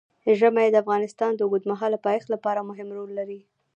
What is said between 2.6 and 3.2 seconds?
مهم رول